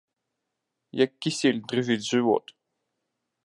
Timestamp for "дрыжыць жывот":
1.67-2.45